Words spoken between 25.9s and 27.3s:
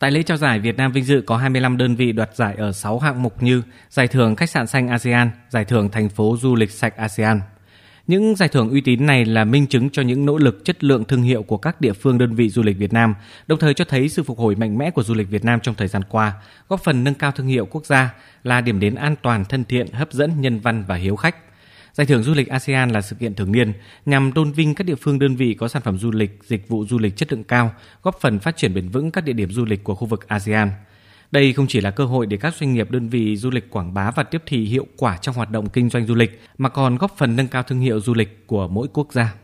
du lịch, dịch vụ du lịch